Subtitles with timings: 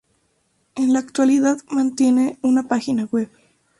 [0.73, 3.29] En la actualidad mantiene una pagina web.